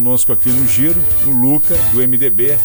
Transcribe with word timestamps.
conosco 0.00 0.32
aqui 0.32 0.48
no 0.48 0.66
Giro, 0.66 0.98
o 1.26 1.30
Luca, 1.30 1.76
do 1.92 1.98
MDB. 1.98 2.58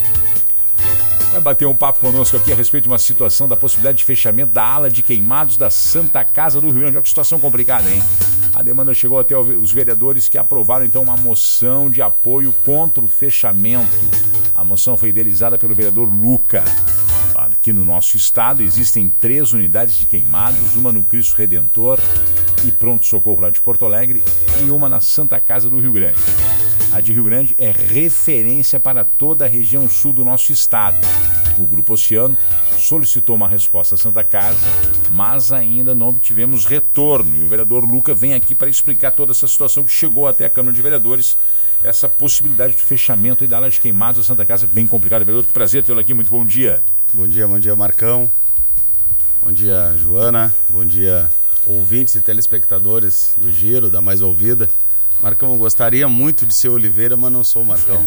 Vai 1.34 1.42
bater 1.42 1.68
um 1.68 1.76
papo 1.76 2.00
conosco 2.00 2.38
aqui 2.38 2.54
a 2.54 2.56
respeito 2.56 2.84
de 2.84 2.90
uma 2.90 2.98
situação 2.98 3.46
da 3.46 3.58
possibilidade 3.58 3.98
de 3.98 4.06
fechamento 4.06 4.54
da 4.54 4.64
ala 4.64 4.90
de 4.90 5.04
queimados 5.04 5.58
da 5.58 5.70
Santa 5.70 6.24
Casa 6.24 6.62
do 6.62 6.68
Rio 6.68 6.80
Grande. 6.80 6.96
Olha 6.96 7.04
que 7.04 7.10
situação 7.10 7.38
complicada, 7.38 7.90
hein? 7.90 8.02
A 8.54 8.64
demanda 8.64 8.94
chegou 8.94 9.20
até 9.20 9.38
os 9.38 9.70
vereadores 9.70 10.30
que 10.30 10.38
aprovaram 10.38 10.86
então 10.86 11.04
uma 11.04 11.18
moção 11.18 11.90
de 11.90 12.02
apoio 12.02 12.54
contra 12.64 13.04
o 13.04 13.08
fechamento. 13.08 13.92
A 14.56 14.64
moção 14.64 14.96
foi 14.96 15.10
idealizada 15.10 15.58
pelo 15.58 15.76
vereador 15.76 16.08
Luca. 16.10 16.64
Aqui 17.36 17.74
no 17.74 17.84
nosso 17.84 18.16
estado 18.16 18.64
existem 18.64 19.10
três 19.10 19.52
unidades 19.52 19.98
de 19.98 20.06
queimados, 20.06 20.78
uma 20.78 20.90
no 20.90 21.04
Cristo 21.04 21.36
Redentor 21.36 22.00
e 22.64 22.72
Pronto 22.72 23.06
Socorro 23.06 23.42
lá 23.42 23.50
de 23.50 23.60
Porto 23.60 23.84
Alegre 23.84 24.24
e 24.66 24.72
uma 24.72 24.88
na 24.88 25.02
Santa 25.02 25.38
Casa 25.42 25.70
do 25.70 25.78
Rio 25.80 25.92
Grande. 25.92 26.45
A 26.96 27.02
de 27.02 27.12
Rio 27.12 27.26
Grande 27.26 27.54
é 27.58 27.72
referência 27.72 28.80
para 28.80 29.04
toda 29.04 29.44
a 29.44 29.50
região 29.50 29.90
sul 29.90 30.14
do 30.14 30.24
nosso 30.24 30.54
estado. 30.54 30.96
O 31.60 31.66
Grupo 31.66 31.92
Oceano 31.92 32.38
solicitou 32.78 33.36
uma 33.36 33.50
resposta 33.50 33.96
à 33.96 33.98
Santa 33.98 34.24
Casa, 34.24 34.66
mas 35.12 35.52
ainda 35.52 35.94
não 35.94 36.08
obtivemos 36.08 36.64
retorno. 36.64 37.36
E 37.36 37.44
o 37.44 37.50
vereador 37.50 37.84
Luca 37.84 38.14
vem 38.14 38.34
aqui 38.34 38.56
para 38.56 38.70
explicar 38.70 39.12
toda 39.12 39.34
essa 39.34 39.46
situação 39.46 39.84
que 39.84 39.92
chegou 39.92 40.26
até 40.26 40.46
a 40.46 40.50
Câmara 40.50 40.74
de 40.74 40.82
Vereadores, 40.82 41.36
essa 41.84 42.08
possibilidade 42.08 42.78
de 42.78 42.82
fechamento 42.82 43.46
da 43.46 43.58
área 43.58 43.70
de 43.70 43.82
queimados 43.82 44.22
da 44.22 44.24
Santa 44.24 44.46
Casa, 44.46 44.66
bem 44.66 44.88
complicado. 44.88 45.26
Vereador, 45.26 45.46
que 45.46 45.52
prazer 45.52 45.84
tê-lo 45.84 46.00
aqui, 46.00 46.14
muito 46.14 46.32
bom 46.32 46.46
dia. 46.46 46.82
Bom 47.14 47.28
dia, 47.28 47.46
bom 47.46 47.60
dia, 47.60 47.76
Marcão. 47.76 48.32
Bom 49.44 49.52
dia, 49.52 49.94
Joana. 49.98 50.56
Bom 50.70 50.86
dia, 50.86 51.30
ouvintes 51.66 52.16
e 52.16 52.22
telespectadores 52.22 53.34
do 53.36 53.52
Giro, 53.52 53.90
da 53.90 54.00
Mais 54.02 54.22
Ouvida. 54.22 54.70
Marcão, 55.22 55.58
gostaria 55.58 56.08
muito 56.08 56.46
de 56.46 56.54
ser 56.54 56.70
Oliveira, 56.70 57.18
mas 57.18 57.32
não 57.32 57.44
sou 57.44 57.66
Marcão. 57.66 58.06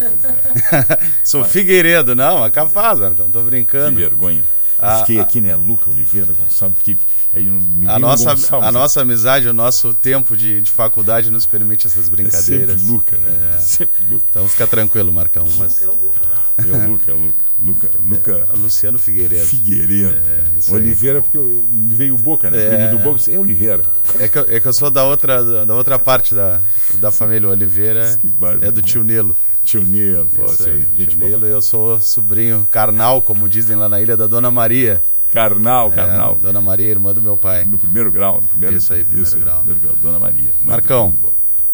sou 1.25 1.45
Figueiredo, 1.45 2.15
não, 2.15 2.45
é 2.45 2.51
capaz, 2.51 2.99
Marcão, 2.99 3.31
tô 3.31 3.41
brincando. 3.43 3.97
Que 3.97 4.03
vergonha. 4.03 4.43
Ah, 4.79 5.01
fiquei 5.01 5.19
aqui, 5.19 5.41
né, 5.41 5.57
Luca 5.57 5.91
Oliveira 5.91 6.33
Gonçalves, 6.33 6.77
porque 6.79 6.97
aí 7.35 7.49
a 7.87 7.99
nossa, 7.99 8.35
Gonçalves. 8.35 8.69
a 8.69 8.73
nossa 8.73 9.01
amizade, 9.01 9.49
o 9.49 9.53
nosso 9.53 9.93
tempo 9.93 10.37
de, 10.37 10.61
de 10.61 10.71
faculdade 10.71 11.31
nos 11.31 11.47
permite 11.47 11.87
essas 11.87 12.09
brincadeiras. 12.09 12.77
É 12.77 12.79
sempre 12.79 12.93
Luca, 12.93 13.17
né? 13.17 13.55
É. 13.55 13.59
Sempre 13.59 14.05
Luca. 14.09 14.25
Então 14.31 14.49
fica 14.49 14.67
tranquilo, 14.67 15.13
Marcão. 15.13 15.47
Mas... 15.59 15.83
É 15.83 15.87
o 15.87 16.91
Luca, 16.91 17.11
é 17.11 17.15
o 17.15 17.19
Luca. 17.19 17.49
Luca, 17.61 17.91
Luca 18.01 18.47
é, 18.53 18.57
Luciano 18.57 18.99
Figueiredo. 18.99 19.47
Figueiredo. 19.47 20.17
É, 20.17 20.73
Oliveira, 20.73 21.21
porque 21.21 21.39
me 21.39 21.95
veio 21.95 22.15
o 22.15 22.19
Boca, 22.19 22.51
né? 22.51 22.87
É. 22.87 22.91
Do 22.91 22.99
Boca, 22.99 23.21
é 23.29 23.39
Oliveira. 23.39 23.83
É 24.19 24.29
que, 24.29 24.39
eu, 24.39 24.47
é 24.49 24.61
que 24.61 24.69
eu 24.69 24.73
sou 24.73 24.91
da 24.91 25.05
outra, 25.05 25.67
da 25.67 25.75
outra 25.75 25.99
parte 25.99 26.35
da, 26.35 26.61
da 26.95 27.11
família. 27.11 27.49
Oliveira 27.49 28.17
é 28.63 28.71
do 28.71 28.81
tio 28.81 29.03
Nilo. 29.03 29.37
Tio 29.69 29.85
Nilo, 29.85 30.25
pô, 30.35 30.47
assim, 30.47 30.83
gente 30.97 31.09
tio 31.09 31.19
Nilo, 31.19 31.45
eu 31.45 31.61
sou 31.61 32.01
sobrinho 32.01 32.67
carnal, 32.71 33.21
como 33.21 33.47
dizem 33.47 33.77
lá 33.77 33.87
na 33.87 34.01
ilha 34.01 34.17
da 34.17 34.27
Dona 34.27 34.51
Maria. 34.51 35.03
Carnal, 35.31 35.91
carnal. 35.91 36.39
É, 36.41 36.43
Dona 36.43 36.63
Maria, 36.63 36.87
irmã 36.87 37.13
do 37.13 37.21
meu 37.21 37.37
pai. 37.37 37.67
No 37.67 37.79
primeiro 37.79 38.11
grau. 38.11 38.37
No 38.37 38.49
primeiro, 38.49 38.79
isso 38.79 38.91
aí, 38.95 39.05
primeiro 39.05 39.29
isso, 39.29 39.39
grau. 39.39 39.59
Primeiro 39.59 39.81
grau. 39.81 39.97
Dona 39.97 40.19
Maria. 40.19 40.49
Marcão. 40.65 41.15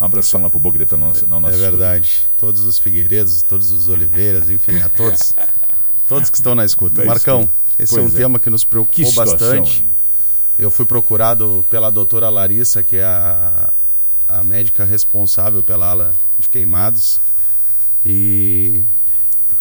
Um 0.01 0.05
abração 0.05 0.43
lá 0.43 0.51
pro 0.51 0.59
Boca 0.59 0.77
deve 0.77 0.93
estar 0.93 1.39
na 1.39 1.49
É 1.49 1.53
verdade. 1.53 2.27
Todos 2.37 2.65
os 2.65 2.81
Figueiredos, 2.81 3.43
todos 3.43 3.71
os 3.71 3.87
Oliveiras, 3.87 4.51
enfim, 4.51 4.77
a 4.79 4.89
todos. 4.89 5.37
Todos 6.09 6.29
que 6.29 6.37
estão 6.37 6.55
na 6.57 6.67
escuta. 6.67 7.03
Marcão, 7.05 7.43
escuta. 7.43 7.83
esse 7.83 7.95
pois 7.95 8.05
é 8.05 8.09
um 8.09 8.13
é. 8.13 8.19
tema 8.19 8.39
que 8.41 8.51
nos 8.51 8.65
preocupou 8.65 9.09
que 9.09 9.17
bastante. 9.17 9.87
Eu 10.59 10.71
fui 10.71 10.85
procurado 10.85 11.65
pela 11.71 11.91
doutora 11.91 12.29
Larissa, 12.29 12.83
que 12.83 12.97
é 12.97 13.05
a, 13.05 13.73
a 14.29 14.43
médica 14.43 14.85
responsável 14.85 15.63
pela 15.63 15.89
ala 15.89 16.15
de 16.41 16.49
queimados. 16.49 17.21
E 18.05 18.83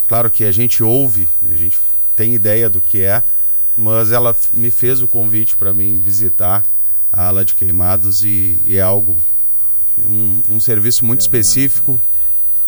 claro 0.08 0.30
que 0.30 0.44
a 0.44 0.52
gente 0.52 0.84
ouve, 0.84 1.28
a 1.52 1.56
gente 1.56 1.80
tem 2.16 2.34
ideia 2.34 2.70
do 2.70 2.82
que 2.82 3.02
é, 3.02 3.24
mas 3.76 4.12
ela 4.12 4.36
me 4.52 4.70
fez 4.70 5.02
o 5.02 5.08
convite 5.08 5.58
para 5.58 5.74
mim 5.74 6.00
visitar 6.00 6.66
a 7.12 7.28
ala 7.28 7.46
de 7.46 7.56
queimados 7.56 8.24
e, 8.24 8.58
e 8.66 8.76
é 8.76 8.82
algo, 8.82 9.18
um, 10.06 10.42
um 10.50 10.60
serviço 10.60 11.06
muito 11.06 11.22
é 11.22 11.24
específico. 11.24 12.00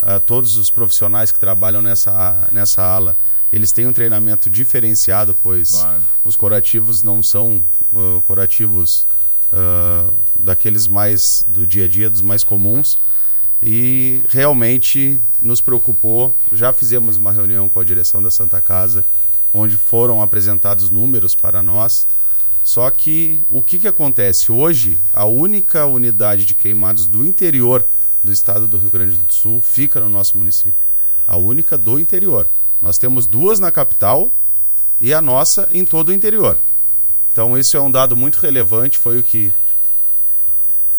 A 0.02 0.20
todos 0.20 0.56
os 0.56 0.70
profissionais 0.70 1.32
que 1.32 1.40
trabalham 1.40 1.82
nessa, 1.82 2.48
nessa 2.52 2.84
ala 2.84 3.18
eles 3.56 3.72
têm 3.72 3.88
um 3.88 3.94
treinamento 3.94 4.50
diferenciado, 4.50 5.36
pois 5.42 5.72
claro. 5.72 6.04
os 6.26 6.36
curativos 6.36 7.04
não 7.04 7.24
são 7.24 7.64
uh, 7.94 8.22
curativos 8.24 9.08
uh, 9.54 10.14
daqueles 10.38 10.88
mais 10.88 11.46
do 11.48 11.66
dia 11.66 11.86
a 11.86 11.88
dia, 11.88 12.10
dos 12.10 12.22
mais 12.22 12.44
comuns. 12.44 12.98
E 13.62 14.22
realmente 14.30 15.20
nos 15.42 15.62
preocupou. 15.62 16.36
Já 16.52 16.72
fizemos 16.72 17.18
uma 17.18 17.32
reunião 17.32 17.68
com 17.70 17.80
a 17.80 17.84
direção 17.84 18.22
da 18.22 18.30
Santa 18.30 18.62
Casa, 18.62 19.06
onde 19.54 19.78
foram 19.78 20.22
apresentados 20.22 20.90
números 20.90 21.36
para 21.36 21.64
nós. 21.64 22.08
Só 22.64 22.90
que 22.90 23.42
o 23.50 23.62
que, 23.62 23.80
que 23.80 23.88
acontece? 23.88 24.52
Hoje, 24.52 24.98
a 25.14 25.26
única 25.26 25.86
unidade 25.86 26.46
de 26.46 26.56
queimados 26.56 27.06
do 27.06 27.26
interior 27.26 27.86
do 28.24 28.32
estado 28.32 28.68
do 28.68 28.78
Rio 28.78 28.90
Grande 28.90 29.18
do 29.18 29.32
Sul 29.32 29.62
fica 29.62 30.00
no 30.00 30.10
nosso 30.10 30.38
município. 30.38 30.74
A 31.28 31.38
única 31.38 31.78
do 31.78 32.00
interior. 32.00 32.48
Nós 32.82 32.98
temos 32.98 33.28
duas 33.28 33.60
na 33.60 33.72
capital 33.72 34.32
e 35.00 35.14
a 35.14 35.22
nossa 35.22 35.70
em 35.72 35.86
todo 35.86 36.10
o 36.10 36.14
interior. 36.14 36.58
Então 37.32 37.58
isso 37.58 37.78
é 37.78 37.82
um 37.82 37.92
dado 37.92 38.16
muito 38.16 38.40
relevante, 38.40 38.98
foi 38.98 39.20
o 39.20 39.24
que 39.24 39.52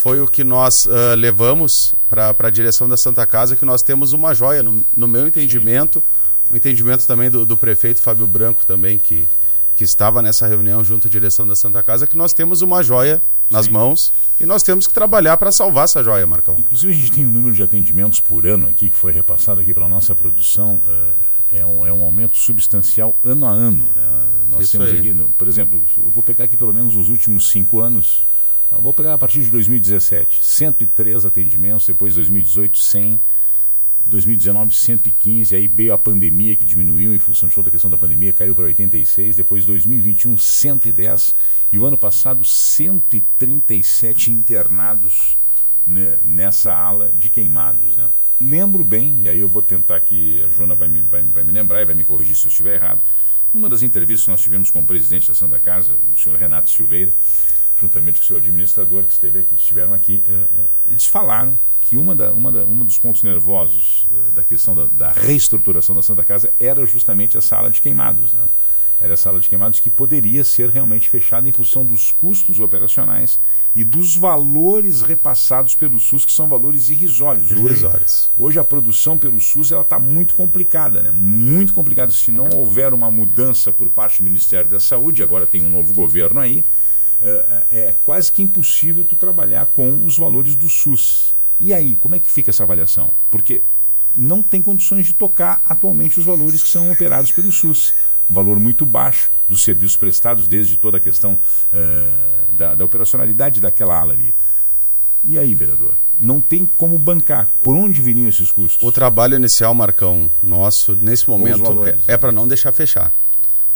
foi 0.06 0.20
o 0.20 0.28
que 0.28 0.44
nós 0.44 0.86
uh, 0.86 1.16
levamos 1.16 1.92
para 2.08 2.32
a 2.38 2.48
direção 2.48 2.88
da 2.88 2.96
Santa 2.96 3.26
Casa, 3.26 3.56
que 3.56 3.64
nós 3.64 3.82
temos 3.82 4.12
uma 4.12 4.32
joia, 4.32 4.62
no, 4.62 4.80
no 4.96 5.08
meu 5.08 5.26
entendimento, 5.26 6.00
o 6.48 6.56
entendimento 6.56 7.04
também 7.08 7.28
do, 7.28 7.44
do, 7.44 7.56
prefeito 7.56 8.00
Fábio 8.00 8.24
Branco 8.24 8.64
também, 8.64 9.00
que, 9.00 9.28
que 9.74 9.82
estava 9.82 10.22
nessa 10.22 10.46
reunião 10.46 10.84
junto 10.84 11.08
à 11.08 11.10
direção 11.10 11.44
da 11.44 11.56
Santa 11.56 11.82
Casa, 11.82 12.06
que 12.06 12.16
nós 12.16 12.32
temos 12.32 12.62
uma 12.62 12.84
joia 12.84 13.20
nas 13.50 13.66
Sim. 13.66 13.72
mãos 13.72 14.12
e 14.40 14.46
nós 14.46 14.62
temos 14.62 14.86
que 14.86 14.94
trabalhar 14.94 15.36
para 15.38 15.50
salvar 15.50 15.86
essa 15.86 16.04
joia, 16.04 16.24
Marcão. 16.24 16.54
Inclusive 16.56 16.92
a 16.92 16.94
gente 16.94 17.10
tem 17.10 17.26
um 17.26 17.30
número 17.32 17.52
de 17.52 17.64
atendimentos 17.64 18.20
por 18.20 18.46
ano 18.46 18.68
aqui, 18.68 18.88
que 18.88 18.96
foi 18.96 19.10
repassado 19.10 19.60
aqui 19.60 19.74
pela 19.74 19.88
nossa 19.88 20.14
produção. 20.14 20.80
Uh 20.86 21.36
é 21.52 21.64
um, 21.64 21.86
é 21.86 21.92
um 21.92 22.02
aumento 22.02 22.36
substancial 22.36 23.16
ano 23.24 23.46
a 23.46 23.50
ano. 23.50 23.84
Né? 23.94 24.26
Nós 24.50 24.62
Isso 24.62 24.72
temos 24.72 24.92
aí. 24.92 24.98
aqui, 24.98 25.14
por 25.38 25.46
exemplo, 25.46 25.80
vou 25.96 26.22
pegar 26.22 26.44
aqui 26.44 26.56
pelo 26.56 26.74
menos 26.74 26.96
os 26.96 27.08
últimos 27.08 27.50
cinco 27.50 27.80
anos, 27.80 28.24
vou 28.70 28.92
pegar 28.92 29.14
a 29.14 29.18
partir 29.18 29.42
de 29.42 29.50
2017, 29.50 30.44
103 30.44 31.24
atendimentos, 31.24 31.86
depois 31.86 32.14
2018, 32.14 32.78
100, 32.78 33.20
2019, 34.06 34.74
115, 34.74 35.56
aí 35.56 35.66
veio 35.66 35.92
a 35.92 35.98
pandemia 35.98 36.54
que 36.54 36.64
diminuiu 36.64 37.14
em 37.14 37.18
função 37.18 37.48
de 37.48 37.54
toda 37.54 37.68
a 37.68 37.72
questão 37.72 37.90
da 37.90 37.98
pandemia, 37.98 38.32
caiu 38.32 38.54
para 38.54 38.64
86, 38.64 39.36
depois 39.36 39.64
2021, 39.64 40.38
110 40.38 41.34
e 41.72 41.78
o 41.78 41.84
ano 41.84 41.98
passado, 41.98 42.44
137 42.44 44.30
internados 44.30 45.36
né, 45.86 46.18
nessa 46.24 46.74
ala 46.74 47.10
de 47.16 47.28
queimados, 47.28 47.96
né? 47.96 48.08
lembro 48.40 48.84
bem, 48.84 49.22
e 49.22 49.28
aí 49.28 49.38
eu 49.38 49.48
vou 49.48 49.62
tentar 49.62 50.00
que 50.00 50.42
a 50.42 50.48
Joana 50.48 50.74
vai 50.74 50.88
me, 50.88 51.00
vai, 51.00 51.22
vai 51.22 51.42
me 51.42 51.52
lembrar 51.52 51.82
e 51.82 51.84
vai 51.84 51.94
me 51.94 52.04
corrigir 52.04 52.36
se 52.36 52.46
eu 52.46 52.50
estiver 52.50 52.74
errado. 52.74 53.02
Numa 53.52 53.68
das 53.68 53.82
entrevistas 53.82 54.24
que 54.24 54.30
nós 54.30 54.40
tivemos 54.40 54.70
com 54.70 54.80
o 54.80 54.86
presidente 54.86 55.28
da 55.28 55.34
Santa 55.34 55.58
Casa, 55.58 55.96
o 56.14 56.18
senhor 56.18 56.38
Renato 56.38 56.68
Silveira, 56.68 57.12
juntamente 57.80 58.18
com 58.18 58.24
o 58.24 58.26
seu 58.26 58.36
administrador 58.36 59.04
que 59.04 59.12
esteve 59.12 59.40
aqui, 59.40 59.54
estiveram 59.56 59.92
aqui, 59.92 60.22
uh, 60.28 60.32
uh, 60.32 60.68
eles 60.90 61.06
falaram 61.06 61.58
que 61.82 61.96
uma, 61.96 62.14
da, 62.14 62.32
uma, 62.32 62.50
da, 62.50 62.64
uma 62.64 62.84
dos 62.84 62.98
pontos 62.98 63.22
nervosos 63.22 64.08
uh, 64.10 64.30
da 64.32 64.42
questão 64.42 64.74
da, 64.74 64.86
da, 64.86 65.12
reestruturação 65.12 65.94
da 65.94 66.02
Santa 66.02 66.24
Casa 66.24 66.52
era 66.58 66.84
justamente 66.86 67.36
a 67.38 67.40
sala 67.40 67.70
de 67.70 67.80
queimados. 67.80 68.32
Né? 68.32 68.40
era 69.00 69.14
a 69.14 69.16
sala 69.16 69.38
de 69.38 69.48
queimados 69.48 69.78
que 69.78 69.90
poderia 69.90 70.42
ser 70.42 70.70
realmente 70.70 71.08
fechada 71.08 71.48
em 71.48 71.52
função 71.52 71.84
dos 71.84 72.10
custos 72.12 72.60
operacionais 72.60 73.38
e 73.74 73.84
dos 73.84 74.16
valores 74.16 75.02
repassados 75.02 75.74
pelo 75.74 76.00
SUS, 76.00 76.24
que 76.24 76.32
são 76.32 76.48
valores 76.48 76.88
irrisórios. 76.88 77.50
Irrisórios. 77.50 78.30
Hoje, 78.36 78.46
hoje 78.46 78.58
a 78.58 78.64
produção 78.64 79.18
pelo 79.18 79.38
SUS 79.38 79.70
está 79.70 79.98
muito 79.98 80.34
complicada, 80.34 81.02
né? 81.02 81.12
Muito 81.14 81.74
complicada. 81.74 82.10
Se 82.10 82.32
não 82.32 82.48
houver 82.54 82.94
uma 82.94 83.10
mudança 83.10 83.70
por 83.70 83.88
parte 83.90 84.22
do 84.22 84.24
Ministério 84.24 84.70
da 84.70 84.80
Saúde, 84.80 85.22
agora 85.22 85.46
tem 85.46 85.62
um 85.62 85.70
novo 85.70 85.92
governo 85.92 86.40
aí, 86.40 86.64
é, 87.22 87.64
é 87.70 87.94
quase 88.04 88.30
que 88.30 88.42
impossível 88.42 89.04
tu 89.04 89.16
trabalhar 89.16 89.66
com 89.66 90.04
os 90.04 90.16
valores 90.16 90.54
do 90.54 90.68
SUS. 90.68 91.34
E 91.58 91.72
aí, 91.72 91.96
como 91.96 92.14
é 92.14 92.18
que 92.18 92.30
fica 92.30 92.50
essa 92.50 92.62
avaliação? 92.62 93.10
Porque 93.30 93.62
não 94.16 94.42
tem 94.42 94.62
condições 94.62 95.06
de 95.06 95.14
tocar 95.14 95.62
atualmente 95.68 96.18
os 96.18 96.26
valores 96.26 96.62
que 96.62 96.68
são 96.68 96.90
operados 96.90 97.32
pelo 97.32 97.50
SUS 97.50 97.94
um 98.28 98.34
valor 98.34 98.58
muito 98.58 98.84
baixo 98.84 99.30
dos 99.48 99.62
serviços 99.62 99.96
prestados, 99.96 100.48
desde 100.48 100.76
toda 100.76 100.98
a 100.98 101.00
questão 101.00 101.34
uh, 101.34 102.52
da, 102.54 102.74
da, 102.74 102.84
operacionalidade 102.84 103.60
daquela 103.60 103.98
ala 103.98 104.12
ali. 104.12 104.34
E 105.24 105.38
aí, 105.38 105.54
vereador? 105.54 105.94
Não 106.18 106.40
tem 106.40 106.68
como 106.76 106.98
bancar. 106.98 107.48
Por 107.62 107.74
onde 107.74 108.00
viriam 108.00 108.28
esses 108.28 108.50
custos? 108.50 108.82
O 108.82 108.90
trabalho 108.90 109.36
inicial, 109.36 109.74
Marcão, 109.74 110.30
nosso, 110.42 110.94
nesse 110.94 111.28
momento, 111.28 111.86
é, 111.86 112.14
é 112.14 112.16
para 112.16 112.32
não 112.32 112.48
deixar 112.48 112.72
fechar. 112.72 113.12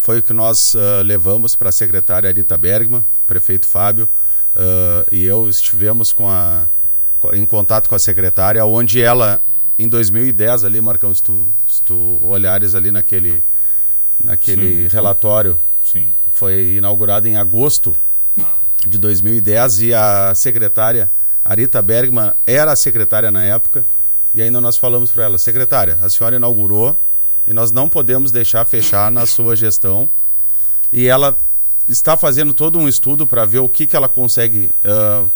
Foi 0.01 0.21
o 0.21 0.23
que 0.23 0.33
nós 0.33 0.75
uh, 0.75 1.03
levamos 1.05 1.55
para 1.55 1.69
a 1.69 1.73
secretária 1.73 2.29
Arita 2.29 2.57
Bergman, 2.57 3.05
prefeito 3.27 3.67
Fábio, 3.67 4.09
uh, 4.57 5.07
e 5.13 5.25
eu 5.27 5.47
estivemos 5.47 6.11
com 6.11 6.27
a, 6.27 6.67
em 7.35 7.45
contato 7.45 7.87
com 7.87 7.95
a 7.95 7.99
secretária, 7.99 8.65
onde 8.65 9.03
ela 9.03 9.43
em 9.79 9.87
2010 9.87 10.65
ali, 10.65 10.81
Marcão, 10.81 11.15
se 11.15 11.23
tu, 11.23 11.47
se 11.69 11.83
tu 11.83 12.19
olhares 12.23 12.75
ali 12.75 12.91
naquele, 12.91 13.43
naquele 14.23 14.89
Sim. 14.89 14.97
relatório, 14.97 15.59
Sim. 15.85 16.09
foi 16.31 16.77
inaugurado 16.77 17.29
em 17.29 17.37
agosto 17.37 17.95
de 18.87 18.97
2010 18.97 19.83
e 19.83 19.95
a 19.95 20.35
secretária 20.35 21.11
Arita 21.45 21.83
Bergman 21.83 22.33
era 22.47 22.73
a 22.73 22.77
secretária 22.77 23.31
na 23.31 23.43
época 23.43 23.85
e 24.35 24.41
ainda 24.41 24.63
nós 24.63 24.79
falamos 24.79 25.11
para 25.11 25.25
ela, 25.25 25.37
secretária, 25.37 25.99
a 26.01 26.09
senhora 26.09 26.37
inaugurou 26.37 26.99
e 27.51 27.53
nós 27.53 27.73
não 27.73 27.89
podemos 27.89 28.31
deixar 28.31 28.65
fechar 28.65 29.11
na 29.11 29.27
sua 29.27 29.57
gestão. 29.57 30.09
E 30.93 31.09
ela 31.09 31.37
está 31.89 32.17
fazendo 32.17 32.55
todo 32.55 32.79
um 32.79 32.89
estudo 32.89 33.27
para 33.27 33.45
ver 33.45 33.59
o 33.59 33.69
que, 33.69 33.89
que 33.89 33.97
ela 33.97 34.09
consegue 34.09 34.71
uh, 34.85 35.29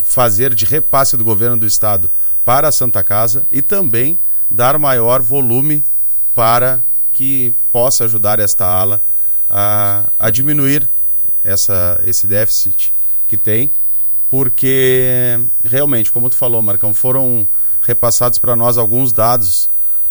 fazer 0.00 0.54
de 0.54 0.64
repasse 0.64 1.18
do 1.18 1.22
governo 1.22 1.58
do 1.58 1.66
estado 1.66 2.10
para 2.46 2.68
a 2.68 2.72
Santa 2.72 3.04
Casa 3.04 3.44
e 3.52 3.60
também 3.60 4.18
dar 4.50 4.78
maior 4.78 5.20
volume 5.20 5.84
para 6.34 6.82
que 7.12 7.52
possa 7.70 8.04
ajudar 8.04 8.40
esta 8.40 8.64
ala 8.64 8.98
a, 9.50 10.08
a 10.18 10.30
diminuir 10.30 10.88
essa, 11.44 12.00
esse 12.06 12.26
déficit 12.26 12.90
que 13.28 13.36
tem, 13.36 13.70
porque 14.30 15.38
realmente, 15.62 16.10
como 16.10 16.30
tu 16.30 16.36
falou, 16.36 16.62
Marcão, 16.62 16.94
foram 16.94 17.46
repassados 17.82 18.38
para 18.38 18.56
nós 18.56 18.78
alguns 18.78 19.12
dados, 19.12 19.68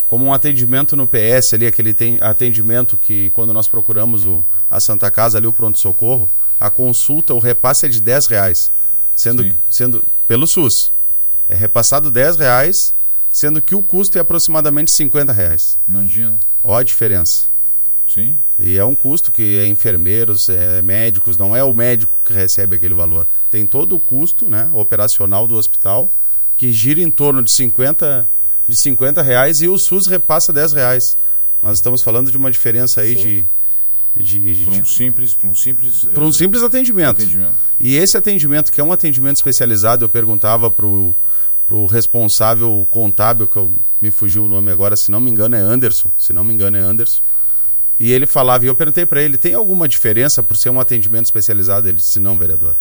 como 0.10 0.26
um 0.26 0.34
atendimento 0.34 0.96
no 0.96 1.08
PS 1.08 1.54
ali, 1.54 1.68
aquele 1.68 1.96
atendimento 2.20 2.98
que 2.98 3.30
quando 3.30 3.54
nós 3.54 3.68
procuramos 3.68 4.26
o, 4.26 4.44
a 4.70 4.80
Santa 4.80 5.10
Casa 5.12 5.38
ali, 5.38 5.46
o 5.46 5.54
pronto-socorro, 5.54 6.30
a 6.60 6.70
consulta, 6.70 7.34
o 7.34 7.40
repasse 7.40 7.86
é 7.86 7.90
de 7.90 8.02
10 8.02 8.26
reais, 8.26 8.72
sendo, 9.16 9.56
sendo 9.70 10.04
pelo 10.28 10.48
SUS. 10.48 10.92
É 11.48 11.56
repassado 11.56 12.10
10 12.10 12.38
reais, 12.38 12.94
sendo 13.30 13.62
que 13.62 13.76
o 13.76 13.84
custo 13.84 14.18
é 14.18 14.22
aproximadamente 14.22 14.92
50 14.92 15.32
reais. 15.32 15.78
Imagina. 15.88 16.40
Olha 16.64 16.82
a 16.82 16.84
diferença. 16.84 17.46
Sim. 18.08 18.36
E 18.58 18.78
é 18.78 18.84
um 18.84 18.96
custo 18.96 19.32
que 19.32 19.60
é 19.60 19.68
enfermeiros, 19.68 20.50
é 20.50 20.82
médicos, 20.82 21.38
não 21.38 21.56
é 21.56 21.64
o 21.64 21.72
médico 21.72 22.18
que 22.26 22.34
recebe 22.34 22.78
aquele 22.78 22.96
valor. 22.96 23.28
Tem 23.52 23.66
todo 23.66 23.96
o 23.96 24.00
custo 24.00 24.50
né, 24.50 24.72
operacional 24.74 25.48
do 25.48 25.56
hospital, 25.56 26.12
que 26.58 26.72
gira 26.72 27.00
em 27.00 27.12
torno 27.12 27.44
de 27.44 27.52
50, 27.52 28.28
de 28.70 28.76
50 28.76 29.22
reais 29.22 29.62
e 29.62 29.68
o 29.68 29.78
SUS 29.78 30.08
repassa 30.08 30.54
10 30.54 30.74
reais. 30.74 31.18
Nós 31.62 31.78
estamos 31.78 32.02
falando 32.02 32.32
de 32.32 32.38
uma 32.38 32.52
diferença 32.52 33.02
aí 33.02 33.16
de, 33.16 33.46
de, 34.16 34.54
de, 34.54 34.66
para 34.66 34.76
um 34.76 34.86
simples 34.86 35.34
para 35.34 35.50
um 35.50 35.56
simples 35.56 36.06
para 36.06 36.24
um 36.24 36.32
simples 36.32 36.64
atendimento. 36.64 37.22
atendimento. 37.22 37.54
e 37.80 37.96
esse 37.98 38.16
atendimento 38.16 38.72
que 38.72 38.80
é 38.80 38.84
um 38.84 38.94
atendimento 38.94 39.38
especializado 39.38 40.06
eu 40.06 40.10
perguntava 40.10 40.72
para 40.72 40.86
o 40.86 41.86
responsável 41.90 42.88
contábil 42.90 43.46
que 43.46 43.58
eu, 43.58 43.74
me 44.02 44.10
fugiu 44.10 44.46
o 44.46 44.48
nome 44.48 44.72
agora 44.72 44.96
se 44.96 45.12
não 45.12 45.20
me 45.20 45.30
engano 45.30 45.56
é 45.56 45.60
Anderson 45.60 46.10
se 46.18 46.32
não 46.32 46.44
me 46.44 46.54
engano 46.54 46.78
é 46.78 46.80
Anderson 46.80 47.22
e 48.00 48.14
ele 48.14 48.26
falava, 48.26 48.64
e 48.64 48.68
eu 48.68 48.76
perguntei 48.76 49.06
para 49.06 49.22
ele, 49.22 49.38
tem 49.38 49.54
alguma 49.54 49.88
diferença 49.88 50.42
por 50.42 50.56
ser 50.56 50.70
um 50.70 50.80
atendimento 50.80 51.26
especializado? 51.26 51.88
Ele 51.90 51.98
disse, 51.98 52.18
não, 52.18 52.38
vereador, 52.38 52.74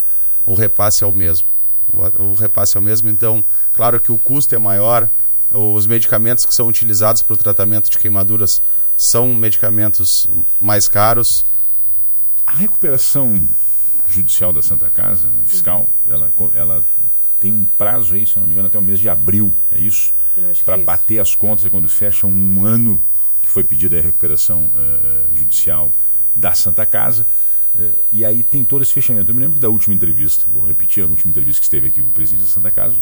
o 0.47 0.55
repasse 0.55 1.03
é 1.03 1.07
o 1.07 1.13
mesmo. 1.13 1.49
O, 1.93 2.23
o 2.23 2.35
repasse 2.35 2.77
é 2.77 2.81
o 2.81 2.83
mesmo, 2.83 3.11
então, 3.11 3.45
claro 3.75 3.99
que 4.01 4.13
o 4.13 4.17
custo 4.17 4.55
é 4.55 4.59
maior, 4.59 5.11
os 5.51 5.87
medicamentos 5.87 6.45
que 6.45 6.55
são 6.55 6.67
utilizados 6.69 7.23
para 7.23 7.35
o 7.35 7.37
tratamento 7.37 7.91
de 7.91 7.99
queimaduras 7.99 8.61
são 8.97 9.33
medicamentos 9.35 10.29
mais 10.61 10.89
caros. 10.89 11.45
A 12.47 12.53
recuperação 12.53 13.49
judicial 14.09 14.53
da 14.53 14.63
Santa 14.63 14.91
Casa, 14.91 15.29
né, 15.29 15.43
fiscal, 15.45 15.89
ela, 16.09 16.31
ela 16.55 16.85
tem 17.39 17.53
um 17.53 17.65
prazo 17.65 18.15
aí, 18.15 18.27
se 18.27 18.39
não 18.39 18.47
me 18.47 18.53
engano, 18.53 18.69
até 18.69 18.79
o 18.79 18.83
mês 18.83 18.99
de 18.99 19.09
abril, 19.09 19.55
é 19.71 19.79
isso? 19.79 20.13
Para 20.65 20.79
é 20.79 20.85
bater 20.85 21.19
as 21.19 21.35
contas 21.35 21.67
é 21.67 21.71
quando 21.71 21.89
fecha 21.89 22.27
um 22.27 22.65
ano 22.65 23.03
que 23.43 23.49
foi 23.49 23.65
pedida 23.65 23.99
a 23.99 24.03
recuperação 24.03 24.67
uh, 24.67 25.37
judicial 25.37 25.93
da 26.35 26.55
Santa 26.55 26.87
Casa. 26.87 27.27
Uh, 27.75 27.93
e 28.13 28.25
aí 28.25 28.45
tem 28.45 28.65
todo 28.65 28.83
esse 28.83 28.93
fechamento. 28.93 29.31
Eu 29.31 29.35
me 29.35 29.41
lembro 29.41 29.59
da 29.59 29.69
última 29.69 29.95
entrevista, 29.95 30.47
vou 30.49 30.67
repetir 30.67 31.03
a 31.03 31.07
última 31.07 31.31
entrevista 31.31 31.61
que 31.61 31.67
esteve 31.67 31.89
aqui 31.89 32.01
o 32.01 32.07
presidente 32.07 32.43
da 32.43 32.49
Santa 32.49 32.71
Casa. 32.71 33.01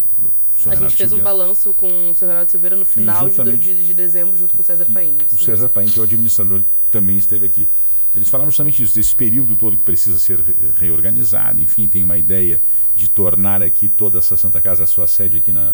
A 0.64 0.70
Renato 0.70 0.82
gente 0.82 0.97
fez 0.97 1.11
Silveira. 1.11 1.17
um 1.17 1.38
balanço 1.38 1.73
com 1.75 1.87
o 1.87 2.14
senhor 2.14 2.31
Renato 2.32 2.50
Silveira 2.50 2.76
no 2.76 2.85
final 2.85 3.29
de, 3.29 3.56
de, 3.56 3.87
de, 3.87 3.94
dezembro, 3.94 4.37
junto 4.37 4.55
com 4.55 4.62
o 4.62 4.64
César 4.64 4.87
Paim. 4.93 5.17
O 5.32 5.38
César 5.38 5.69
Paim, 5.69 5.87
que 5.87 5.99
é 5.99 6.00
o 6.00 6.05
administrador, 6.05 6.62
também 6.91 7.17
esteve 7.17 7.47
aqui. 7.47 7.69
Eles 8.17 8.31
falaram 8.31 8.50
justamente 8.50 8.79
disso, 8.79 8.94
desse 8.94 9.14
período 9.14 9.55
todo 9.56 9.76
que 9.76 9.82
precisa 9.82 10.19
ser 10.19 10.41
reorganizado, 10.79 11.61
enfim, 11.61 11.87
tem 11.87 12.03
uma 12.03 12.17
ideia 12.17 12.62
de 12.94 13.11
tornar 13.11 13.62
aqui 13.62 13.91
toda 13.91 14.19
essa 14.20 14.38
Santa 14.38 14.58
Casa, 14.62 14.85
a 14.85 14.87
sua 14.87 15.06
sede 15.06 15.37
aqui 15.37 15.53
na, 15.53 15.70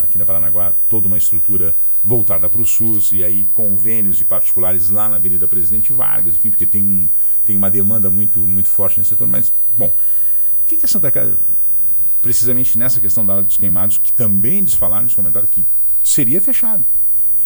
aqui 0.00 0.16
na 0.16 0.24
Paranaguá, 0.24 0.72
toda 0.88 1.08
uma 1.08 1.18
estrutura 1.18 1.74
voltada 2.02 2.48
para 2.48 2.60
o 2.62 2.64
SUS, 2.64 3.12
e 3.12 3.22
aí 3.22 3.46
convênios 3.52 4.16
de 4.16 4.24
particulares 4.24 4.88
lá 4.88 5.10
na 5.10 5.16
Avenida 5.16 5.46
Presidente 5.46 5.92
Vargas, 5.92 6.36
enfim, 6.36 6.48
porque 6.48 6.64
tem, 6.64 6.82
um, 6.82 7.06
tem 7.44 7.54
uma 7.54 7.70
demanda 7.70 8.08
muito, 8.08 8.40
muito 8.40 8.70
forte 8.70 8.98
nesse 8.98 9.10
setor. 9.10 9.28
Mas, 9.28 9.52
bom, 9.76 9.92
o 10.62 10.66
que, 10.66 10.78
que 10.78 10.86
a 10.86 10.88
Santa 10.88 11.10
Casa, 11.10 11.36
precisamente 12.24 12.78
nessa 12.78 13.00
questão 13.00 13.24
da 13.24 13.34
área 13.34 13.44
dos 13.44 13.58
queimados, 13.58 13.98
que 13.98 14.10
também 14.10 14.60
eles 14.60 14.72
falaram 14.72 15.04
nos 15.04 15.14
comentários 15.14 15.50
que 15.50 15.66
seria 16.02 16.40
fechado 16.40 16.86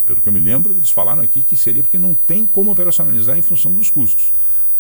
pelo 0.07 0.21
que 0.23 0.29
eu 0.29 0.33
me 0.33 0.39
lembro, 0.39 0.73
eles 0.73 0.89
falaram 0.89 1.21
aqui 1.21 1.43
que 1.43 1.57
seria 1.57 1.83
porque 1.83 1.99
não 1.99 2.15
tem 2.15 2.47
como 2.47 2.71
operacionalizar 2.71 3.37
em 3.37 3.43
função 3.43 3.75
dos 3.75 3.91
custos. 3.91 4.33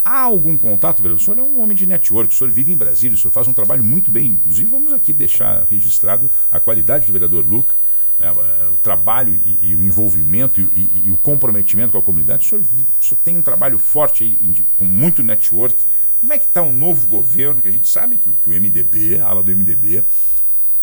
Há 0.04 0.20
algum 0.20 0.56
contato, 0.56 1.02
vereador? 1.02 1.20
O 1.20 1.24
senhor 1.24 1.38
é 1.38 1.42
um 1.42 1.60
homem 1.60 1.76
de 1.76 1.84
network, 1.84 2.32
o 2.32 2.36
senhor 2.36 2.50
vive 2.50 2.72
em 2.72 2.76
Brasília, 2.76 3.16
o 3.16 3.18
senhor 3.18 3.32
faz 3.32 3.48
um 3.48 3.52
trabalho 3.52 3.84
muito 3.84 4.10
bem. 4.10 4.28
Inclusive, 4.28 4.70
vamos 4.70 4.92
aqui 4.92 5.12
deixar 5.12 5.66
registrado 5.68 6.30
a 6.50 6.58
qualidade 6.60 7.06
do 7.06 7.12
vereador 7.12 7.44
Luca, 7.44 7.74
né, 8.18 8.32
o 8.32 8.76
trabalho 8.76 9.34
e, 9.34 9.58
e 9.60 9.74
o 9.74 9.82
envolvimento 9.82 10.60
e, 10.60 10.64
e, 10.74 10.90
e, 11.04 11.10
o 11.10 11.16
comprometimento 11.18 11.92
com 11.92 11.98
a 11.98 12.02
comunidade. 12.02 12.46
O 12.46 12.48
senhor, 12.48 12.62
o 12.62 13.04
senhor 13.04 13.20
tem 13.22 13.36
um 13.36 13.42
trabalho 13.42 13.78
forte, 13.78 14.38
com 14.78 14.84
muito 14.84 15.22
network. 15.22 15.76
Como 16.20 16.32
é 16.32 16.38
que 16.38 16.46
está 16.46 16.62
um 16.62 16.72
novo 16.72 17.06
governo? 17.06 17.62
Que 17.62 17.68
a 17.68 17.70
gente 17.72 17.88
sabe 17.88 18.18
que, 18.18 18.30
que 18.30 18.50
o 18.50 18.52
MDB, 18.52 19.20
a 19.20 19.26
ala 19.26 19.42
do 19.42 19.54
MDB, 19.54 20.04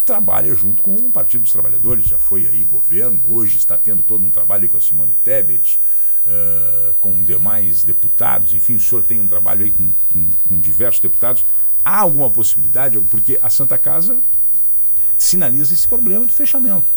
trabalha 0.06 0.54
junto 0.56 0.82
com 0.82 0.96
o 0.96 1.12
Partido 1.12 1.42
dos 1.42 1.52
Trabalhadores, 1.52 2.06
já 2.06 2.20
foi 2.20 2.48
aí 2.48 2.64
governo, 2.64 3.22
hoje 3.28 3.58
está 3.58 3.78
tendo 3.78 4.04
todo 4.04 4.24
um 4.24 4.32
trabalho 4.32 4.70
com 4.70 4.78
a 4.78 4.82
Simone 4.82 5.16
Tebet, 5.24 5.80
uh, 6.26 6.94
com 7.00 7.24
demais 7.24 7.84
deputados, 7.84 8.54
enfim, 8.54 8.76
o 8.76 8.80
senhor 8.80 9.04
tem 9.04 9.20
um 9.20 9.28
trabalho 9.28 9.66
aí 9.66 9.72
com, 9.72 9.90
com, 10.14 10.30
com 10.48 10.60
diversos 10.60 11.02
deputados. 11.02 11.44
Há 11.84 12.00
alguma 12.00 12.30
possibilidade, 12.30 13.00
porque 13.02 13.40
a 13.42 13.50
Santa 13.50 13.78
Casa 13.78 14.22
sinaliza 15.18 15.74
esse 15.74 15.88
problema 15.88 16.26
de 16.26 16.34
fechamento 16.34 16.88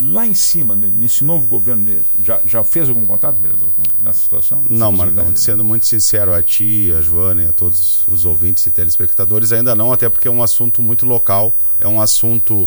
lá 0.00 0.26
em 0.26 0.34
cima, 0.34 0.74
nesse 0.74 1.22
novo 1.24 1.46
governo, 1.46 2.00
já, 2.22 2.40
já 2.44 2.64
fez 2.64 2.88
algum 2.88 3.04
contato, 3.04 3.40
vereador, 3.40 3.68
nessa 4.02 4.20
situação? 4.20 4.62
Não, 4.68 4.90
Marcão, 4.90 5.34
sendo 5.36 5.64
muito 5.64 5.86
sincero 5.86 6.32
a 6.32 6.42
ti, 6.42 6.92
a 6.96 7.02
Joana 7.02 7.42
e 7.42 7.46
a 7.46 7.52
todos 7.52 8.06
os 8.08 8.24
ouvintes 8.24 8.66
e 8.66 8.70
telespectadores, 8.70 9.52
ainda 9.52 9.74
não, 9.74 9.92
até 9.92 10.08
porque 10.08 10.28
é 10.28 10.30
um 10.30 10.42
assunto 10.42 10.80
muito 10.80 11.04
local, 11.04 11.54
é 11.78 11.86
um 11.86 12.00
assunto 12.00 12.62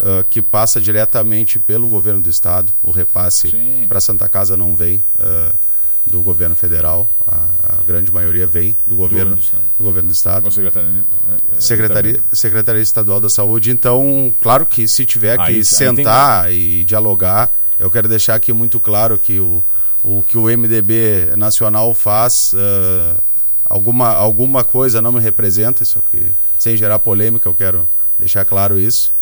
uh, 0.00 0.24
que 0.28 0.42
passa 0.42 0.80
diretamente 0.80 1.58
pelo 1.58 1.88
governo 1.88 2.20
do 2.20 2.30
estado, 2.30 2.72
o 2.82 2.90
repasse 2.90 3.56
para 3.88 4.00
Santa 4.00 4.28
Casa 4.28 4.56
não 4.56 4.74
vem. 4.74 5.02
Uh, 5.18 5.75
do 6.06 6.22
governo 6.22 6.54
federal, 6.54 7.08
a, 7.26 7.50
a, 7.62 7.82
grande 7.84 8.12
maioria 8.12 8.46
vem 8.46 8.76
do 8.86 8.94
governo 8.94 9.36
do, 9.36 9.42
do 9.42 9.84
governo 9.84 10.08
do 10.08 10.12
estado. 10.12 10.50
Secretaria, 10.50 10.90
é, 10.90 11.60
Secretaria, 11.60 12.20
Secretaria 12.32 12.82
Estadual 12.82 13.20
da 13.20 13.28
Saúde. 13.28 13.70
Então, 13.70 14.32
claro 14.40 14.64
que 14.64 14.86
se 14.86 15.04
tiver 15.04 15.36
que 15.44 15.64
sentar 15.64 16.46
tem... 16.46 16.56
e 16.56 16.84
dialogar, 16.84 17.50
eu 17.78 17.90
quero 17.90 18.08
deixar 18.08 18.36
aqui 18.36 18.52
muito 18.52 18.78
claro 18.78 19.18
que 19.18 19.40
o, 19.40 19.62
o 20.04 20.22
que 20.22 20.38
o 20.38 20.44
MDB 20.44 21.34
nacional 21.36 21.92
faz, 21.92 22.52
uh, 22.54 23.20
alguma, 23.64 24.08
alguma 24.10 24.62
coisa 24.62 25.02
não 25.02 25.10
me 25.10 25.20
representa, 25.20 25.82
isso 25.82 25.98
aqui, 25.98 26.24
sem 26.58 26.76
gerar 26.76 27.00
polêmica, 27.00 27.48
eu 27.48 27.54
quero 27.54 27.88
deixar 28.18 28.44
claro 28.44 28.78
isso. 28.78 29.12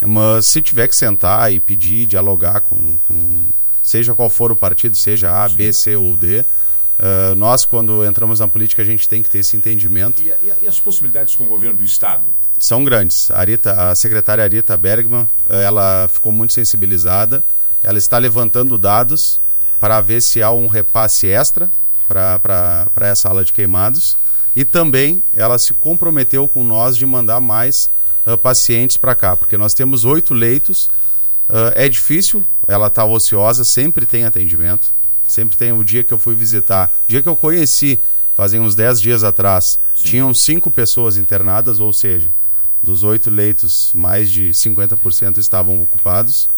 Mas 0.00 0.46
se 0.46 0.62
tiver 0.62 0.86
que 0.86 0.94
sentar 0.94 1.52
e 1.52 1.58
pedir, 1.58 2.06
dialogar 2.06 2.60
com, 2.60 2.98
com 3.08 3.46
seja 3.88 4.14
qual 4.14 4.28
for 4.28 4.52
o 4.52 4.56
partido, 4.56 4.96
seja 4.96 5.42
A, 5.42 5.48
Sim. 5.48 5.56
B, 5.56 5.72
C 5.72 5.96
ou 5.96 6.16
D. 6.16 6.40
Uh, 6.40 7.34
nós, 7.36 7.64
quando 7.64 8.04
entramos 8.04 8.40
na 8.40 8.48
política, 8.48 8.82
a 8.82 8.84
gente 8.84 9.08
tem 9.08 9.22
que 9.22 9.30
ter 9.30 9.38
esse 9.38 9.56
entendimento. 9.56 10.20
E, 10.20 10.28
e, 10.28 10.52
e 10.62 10.68
as 10.68 10.80
possibilidades 10.80 11.34
com 11.34 11.44
o 11.44 11.46
governo 11.46 11.78
do 11.78 11.84
Estado? 11.84 12.24
São 12.58 12.84
grandes. 12.84 13.30
A, 13.30 13.38
Arita, 13.38 13.90
a 13.90 13.94
secretária 13.94 14.42
Arita 14.42 14.76
Bergman, 14.76 15.28
ela 15.48 16.08
ficou 16.12 16.32
muito 16.32 16.52
sensibilizada. 16.52 17.42
Ela 17.82 17.98
está 17.98 18.18
levantando 18.18 18.76
dados 18.76 19.40
para 19.78 20.00
ver 20.00 20.20
se 20.20 20.42
há 20.42 20.50
um 20.50 20.66
repasse 20.66 21.28
extra 21.28 21.70
para 22.08 22.88
essa 23.00 23.28
aula 23.28 23.44
de 23.44 23.52
queimados. 23.52 24.16
E 24.56 24.64
também 24.64 25.22
ela 25.32 25.56
se 25.58 25.72
comprometeu 25.72 26.48
com 26.48 26.64
nós 26.64 26.96
de 26.96 27.06
mandar 27.06 27.40
mais 27.40 27.88
uh, 28.26 28.36
pacientes 28.36 28.96
para 28.96 29.14
cá, 29.14 29.36
porque 29.36 29.56
nós 29.56 29.72
temos 29.72 30.04
oito 30.04 30.34
leitos 30.34 30.90
Uh, 31.48 31.72
é 31.74 31.88
difícil, 31.88 32.44
ela 32.66 32.88
está 32.88 33.04
ociosa, 33.04 33.64
sempre 33.64 34.04
tem 34.04 34.24
atendimento. 34.24 34.92
Sempre 35.26 35.56
tem. 35.58 35.72
O 35.72 35.84
dia 35.84 36.02
que 36.02 36.12
eu 36.12 36.18
fui 36.18 36.34
visitar, 36.34 36.90
o 37.04 37.08
dia 37.08 37.22
que 37.22 37.28
eu 37.28 37.36
conheci, 37.36 38.00
fazem 38.34 38.60
uns 38.60 38.74
10 38.74 39.00
dias 39.00 39.24
atrás, 39.24 39.78
Sim. 39.94 40.04
tinham 40.04 40.34
cinco 40.34 40.70
pessoas 40.70 41.16
internadas, 41.16 41.80
ou 41.80 41.92
seja, 41.92 42.30
dos 42.82 43.02
oito 43.02 43.30
leitos, 43.30 43.92
mais 43.94 44.30
de 44.30 44.50
50% 44.50 45.38
estavam 45.38 45.82
ocupados. 45.82 46.48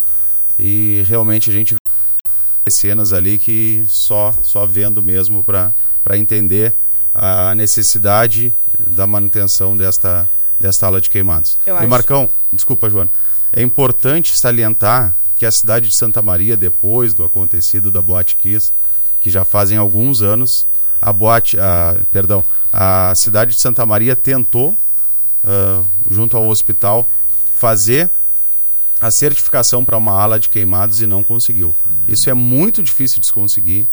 e 0.59 1.03
realmente 1.09 1.49
a 1.49 1.53
gente 1.53 1.75
vê 1.75 2.71
cenas 2.71 3.13
ali 3.13 3.39
que 3.39 3.83
só, 3.89 4.35
só 4.43 4.67
vendo 4.67 5.03
mesmo 5.03 5.43
para 5.43 6.19
entender 6.19 6.75
a 7.15 7.55
necessidade 7.55 8.55
da 8.79 9.07
manutenção 9.07 9.77
desta, 9.77 10.29
desta 10.59 10.87
ala 10.87 11.01
de 11.01 11.09
queimados. 11.09 11.57
Eu 11.65 11.75
e 11.77 11.79
acho. 11.79 11.89
Marcão, 11.89 12.29
desculpa, 12.53 12.91
Joana, 12.91 13.11
é 13.53 13.63
importante 13.63 14.37
salientar 14.37 15.15
que 15.37 15.47
a 15.47 15.51
cidade 15.51 15.89
de 15.89 15.95
Santa 15.95 16.21
Maria, 16.21 16.57
depois 16.57 17.15
do 17.15 17.25
acontecido 17.25 17.91
da 17.91 18.03
Boate 18.03 18.37
Kiss, 18.37 18.73
que 19.21 19.31
já 19.31 19.45
fazem 19.45 19.79
alguns 19.79 20.23
anos, 20.23 20.67
a 21.01 21.13
boate, 21.13 21.59
a, 21.59 21.99
perdão, 22.13 22.45
a 22.73 23.13
cidade 23.17 23.55
de 23.55 23.61
Santa 23.61 23.85
Maria 23.87 24.15
tentou, 24.15 24.77
uh, 25.45 25.87
junto 26.11 26.37
ao 26.37 26.49
hospital, 26.49 27.09
fazer 27.57 28.11
a 29.01 29.11
certificação 29.11 29.85
para 29.85 29.97
uma 29.97 30.13
ala 30.13 30.39
de 30.39 30.49
queimados 30.49 31.01
e 31.01 31.07
não 31.07 31.23
conseguiu. 31.23 31.75
Isso 32.07 32.29
é 32.29 32.35
muito 32.35 32.83
difícil 32.83 33.21
de 33.21 33.27
se 33.27 33.33
conseguir. 33.33 33.89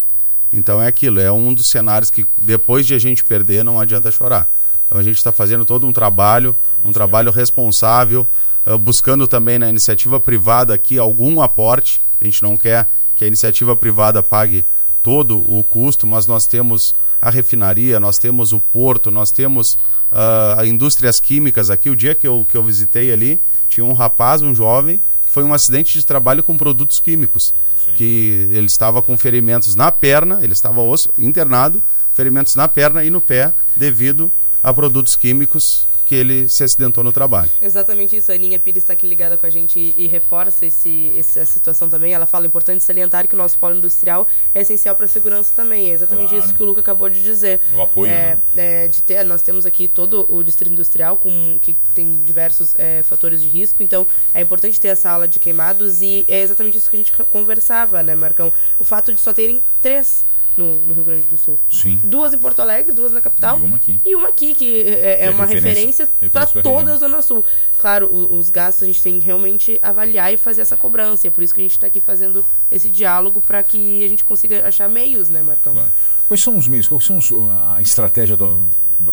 Então 0.52 0.82
é 0.82 0.88
aquilo, 0.88 1.20
é 1.20 1.32
um 1.32 1.54
dos 1.54 1.70
cenários 1.70 2.10
que 2.10 2.26
depois 2.42 2.86
de 2.86 2.94
a 2.94 3.00
gente 3.00 3.24
perder 3.24 3.64
não 3.64 3.80
adianta 3.80 4.12
chorar. 4.12 4.50
Então 4.86 4.98
a 4.98 5.04
gente 5.04 5.18
está 5.18 5.32
fazendo 5.32 5.66
todo 5.66 5.86
um 5.86 5.94
trabalho, 5.94 6.56
um 6.84 6.92
trabalho 6.92 7.32
responsável, 7.32 8.28
uh, 8.68 8.78
buscando 8.78 9.28
também 9.28 9.58
na 9.58 9.70
iniciativa 9.70 10.20
privada 10.20 10.74
aqui 10.74 10.98
algum 10.98 11.42
aporte. 11.42 12.02
A 12.20 12.26
gente 12.26 12.44
não 12.44 12.58
quer 12.58 12.88
que 13.16 13.24
a 13.24 13.28
iniciativa 13.28 13.76
privada 13.76 14.22
pague 14.22 14.66
todo 15.02 15.40
o 15.52 15.64
custo, 15.64 16.06
mas 16.06 16.28
nós 16.28 16.46
temos 16.46 16.94
a 17.22 17.30
refinaria, 17.30 18.00
nós 18.00 18.18
temos 18.18 18.52
o 18.52 18.60
porto, 18.60 19.10
nós 19.10 19.32
temos 19.32 19.78
uh, 20.12 20.66
indústrias 20.66 21.20
químicas 21.20 21.70
aqui. 21.70 21.90
O 21.90 21.96
dia 21.96 22.14
que 22.14 22.28
eu, 22.28 22.46
que 22.48 22.58
eu 22.58 22.64
visitei 22.64 23.12
ali, 23.12 23.40
tinha 23.70 23.86
um 23.86 23.94
rapaz, 23.94 24.42
um 24.42 24.54
jovem, 24.54 25.02
que 25.24 25.32
foi 25.32 25.44
um 25.44 25.54
acidente 25.54 25.94
de 25.94 26.06
trabalho 26.06 26.44
com 26.44 26.58
produtos 26.58 27.00
químicos. 27.00 27.54
Sim. 27.86 27.92
Que 27.96 28.50
ele 28.52 28.68
estava 28.68 29.02
com 29.02 29.18
ferimentos 29.18 29.76
na 29.76 29.92
perna, 29.92 30.40
ele 30.44 30.54
estava 30.54 30.82
internado, 31.18 31.82
ferimentos 32.14 32.56
na 32.56 32.68
perna 32.68 33.04
e 33.04 33.10
no 33.10 33.22
pé 33.22 33.54
devido 33.76 34.32
a 34.62 34.74
produtos 34.74 35.16
químicos 35.16 35.87
que 36.08 36.16
ele 36.16 36.48
se 36.48 36.64
acidentou 36.64 37.04
no 37.04 37.12
trabalho. 37.12 37.52
Exatamente 37.62 38.16
isso. 38.16 38.32
A 38.32 38.36
Aninha 38.36 38.58
Pires 38.58 38.84
está 38.84 38.94
aqui 38.94 39.06
ligada 39.06 39.36
com 39.36 39.46
a 39.46 39.50
gente 39.50 39.78
e, 39.78 39.94
e 39.98 40.08
reforça 40.08 40.66
esse, 40.66 41.14
essa 41.18 41.44
situação 41.44 41.90
também. 41.90 42.14
Ela 42.14 42.26
fala: 42.26 42.46
é 42.46 42.48
importante 42.48 42.82
salientar 42.82 43.28
que 43.28 43.36
o 43.36 43.38
nosso 43.38 43.60
polo 43.60 43.76
industrial 43.76 44.26
é 44.56 44.62
essencial 44.62 44.96
para 44.96 45.04
a 45.04 45.08
segurança 45.08 45.52
também. 45.54 45.90
É 45.90 45.94
exatamente 45.94 46.30
claro. 46.30 46.46
isso 46.46 46.54
que 46.54 46.64
o 46.64 46.66
Luca 46.66 46.80
acabou 46.80 47.10
de 47.10 47.22
dizer. 47.22 47.60
O 47.76 47.82
apoio. 47.82 48.10
É, 48.10 48.38
né? 48.54 48.86
é, 48.86 48.88
de 48.88 49.04
ter, 49.04 49.26
nós 49.26 49.42
temos 49.42 49.66
aqui 49.66 49.88
todo 49.88 50.26
o 50.30 50.42
distrito 50.42 50.72
industrial 50.72 51.18
com, 51.18 51.58
que 51.62 51.76
tem 51.94 52.22
diversos 52.24 52.74
é, 52.78 53.04
fatores 53.04 53.42
de 53.42 53.50
risco. 53.50 53.84
Então 53.84 54.08
é 54.34 54.42
importante 54.42 54.80
ter 54.80 54.88
essa 54.88 55.10
aula 55.12 55.28
de 55.28 55.40
queimados 55.40 56.02
e 56.02 56.24
é 56.30 56.40
exatamente 56.40 56.78
isso 56.78 56.90
que 56.90 56.96
a 56.96 57.00
gente 57.00 57.12
conversava, 57.26 58.02
né, 58.02 58.16
Marcão? 58.16 58.54
O 58.80 58.86
fato 58.86 59.14
de 59.14 59.20
só 59.20 59.34
terem 59.34 59.62
três 59.82 60.24
no, 60.58 60.76
no, 60.80 60.94
Rio 60.94 61.04
Grande 61.04 61.24
do 61.24 61.38
Sul. 61.38 61.58
Sim. 61.72 62.00
Duas 62.04 62.34
em 62.34 62.38
Porto 62.38 62.62
Alegre, 62.62 62.92
duas 62.92 63.12
na 63.12 63.22
capital. 63.22 63.60
E 63.60 63.62
uma 63.62 63.76
aqui. 63.78 63.98
E 64.06 64.16
uma 64.16 64.30
aqui, 64.30 64.54
que 64.54 64.82
é, 64.82 65.22
é, 65.22 65.26
é 65.26 65.30
uma 65.30 65.46
referência, 65.46 66.10
referência 66.20 66.30
para 66.32 66.48
toda 66.48 66.94
a 66.94 66.98
Zona 66.98 67.22
Sul. 67.22 67.46
Claro, 67.80 68.10
os, 68.12 68.40
os 68.40 68.50
gastos 68.50 68.84
a 68.84 68.86
gente 68.88 69.02
tem 69.02 69.20
que 69.20 69.26
realmente 69.26 69.80
avaliar 69.82 70.34
e 70.34 70.38
fazer 70.38 70.62
essa 70.62 70.76
cobrança. 70.76 71.26
E 71.26 71.30
é 71.30 71.32
por 71.32 71.44
isso 71.44 71.54
que 71.54 71.62
a 71.62 71.64
gente 71.64 71.72
está 71.72 71.88
aqui 71.88 72.02
fazendo 72.02 72.44
esse 72.72 72.90
diálogo 72.90 73.40
para 73.40 73.62
que 73.64 74.04
a 74.04 74.08
gente 74.08 74.24
consiga 74.24 74.68
achar 74.68 74.90
meios, 74.90 75.30
né, 75.30 75.42
Marcão? 75.42 75.74
Claro. 75.74 75.92
Quais 76.28 76.42
são 76.42 76.58
os 76.58 76.68
meios? 76.68 76.88
Qual 76.88 77.00
são 77.00 77.18
os, 77.18 77.32
a 77.74 77.82
estratégia 77.82 78.36
do, 78.36 78.60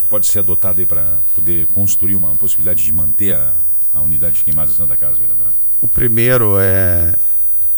pode 0.08 0.26
ser 0.26 0.40
adotada 0.40 0.80
aí 0.80 0.86
para 0.86 1.20
poder 1.34 1.66
construir 1.68 2.16
uma 2.16 2.34
possibilidade 2.34 2.82
de 2.82 2.92
manter 2.92 3.34
a, 3.34 3.54
a 3.92 4.00
unidade 4.00 4.36
de 4.36 4.44
queimadas 4.44 4.74
Santa 4.74 4.96
Casa, 4.96 5.18
vereador? 5.18 5.46
O 5.80 5.88
primeiro 5.88 6.58
é, 6.58 7.14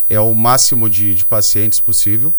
é 0.09 0.21
o 0.21 0.35
máximo 0.35 0.89
de, 0.89 1.15
de 1.15 1.25
pacientes 1.25 1.81
possível, 1.81 2.33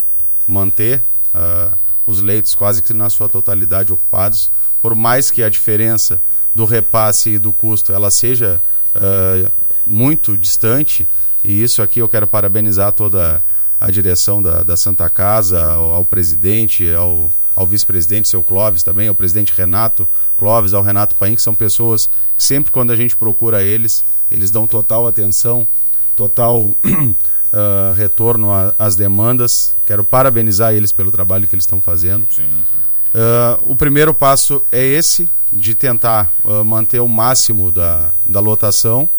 manter 0.47 1.03
uh, 1.37 1.77
os 2.05 2.21
leitos 2.21 2.55
quase 2.55 2.81
que 2.81 2.93
na 2.93 3.09
sua 3.09 3.29
totalidade 3.29 3.93
ocupados, 3.93 4.49
por 4.81 4.95
mais 4.95 5.29
que 5.29 5.43
a 5.43 5.49
diferença 5.49 6.19
do 6.55 6.65
repasse 6.65 7.31
e 7.31 7.39
do 7.39 7.53
custo 7.53 7.93
ela 7.93 8.09
seja 8.09 8.61
uh, 8.95 9.51
muito 9.85 10.37
distante, 10.37 11.07
e 11.43 11.61
isso 11.61 11.81
aqui 11.81 11.99
eu 11.99 12.09
quero 12.09 12.27
parabenizar 12.27 12.91
toda 12.91 13.41
a 13.79 13.91
direção 13.91 14.41
da, 14.41 14.63
da 14.63 14.75
Santa 14.75 15.09
Casa, 15.09 15.63
ao, 15.63 15.93
ao 15.93 16.05
presidente, 16.05 16.91
ao, 16.91 17.31
ao 17.55 17.65
vice-presidente, 17.65 18.27
seu 18.27 18.43
Clóvis 18.43 18.83
também, 18.83 19.07
ao 19.07 19.15
presidente 19.15 19.53
Renato 19.55 20.07
Clóvis, 20.37 20.73
ao 20.73 20.83
Renato 20.83 21.15
Paim, 21.15 21.35
que 21.35 21.41
são 21.41 21.53
pessoas 21.53 22.09
que 22.35 22.43
sempre 22.43 22.71
quando 22.71 22.91
a 22.91 22.95
gente 22.95 23.15
procura 23.15 23.63
eles, 23.63 24.03
eles 24.31 24.51
dão 24.51 24.67
total 24.67 25.07
atenção, 25.07 25.67
total 26.15 26.75
uh, 27.51 27.93
retorno 27.93 28.49
às 28.77 28.95
demandas. 28.95 29.75
Quero 29.85 30.03
parabenizar 30.03 30.73
eles 30.73 30.91
pelo 30.91 31.11
trabalho 31.11 31.47
que 31.47 31.55
eles 31.55 31.63
estão 31.63 31.81
fazendo. 31.81 32.27
Sim, 32.29 32.43
sim. 32.43 32.77
Uh, 33.17 33.71
o 33.71 33.75
primeiro 33.75 34.13
passo 34.13 34.63
é 34.71 34.85
esse, 34.85 35.29
de 35.51 35.73
tentar 35.73 36.31
uh, 36.43 36.63
manter 36.63 36.99
o 36.99 37.07
máximo 37.07 37.71
da, 37.71 38.09
da 38.25 38.39
lotação. 38.39 39.09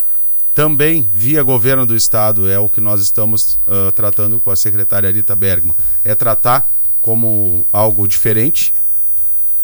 Também, 0.53 1.09
via 1.13 1.41
governo 1.41 1.85
do 1.85 1.95
estado, 1.95 2.49
é 2.49 2.59
o 2.59 2.67
que 2.67 2.81
nós 2.81 2.99
estamos 2.99 3.57
tratando 3.95 4.41
com 4.41 4.51
a 4.51 4.57
secretária 4.57 5.09
Rita 5.09 5.33
Bergman, 5.33 5.75
é 6.03 6.13
tratar 6.13 6.69
como 6.99 7.65
algo 7.71 8.05
diferente, 8.05 8.73